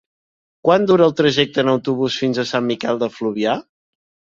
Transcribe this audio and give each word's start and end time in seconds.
Quant 0.67 0.87
dura 0.93 1.05
el 1.09 1.13
trajecte 1.21 1.63
en 1.67 1.71
autobús 1.75 2.19
fins 2.25 2.41
a 2.41 2.49
Sant 2.57 2.69
Miquel 2.75 3.07
de 3.07 3.15
Fluvià? 3.19 3.61